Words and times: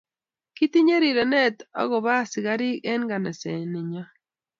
Kitinye 0.55 0.95
rirenet 1.03 1.57
ak 1.79 1.85
ko 1.89 1.97
bo 2.03 2.09
asikari 2.19 2.71
en 2.91 2.99
ngansat 3.05 3.61
nenyon 3.71 4.09